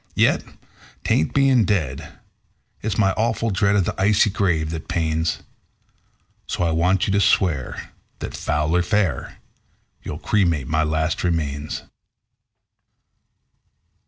[0.15, 0.43] Yet
[1.03, 2.13] 'tain't being dead
[2.81, 5.43] it's my awful dread of the icy grave that pains;
[6.47, 9.37] So I want you to swear that, foul or fair,
[10.01, 11.83] you'll cremate my last remains."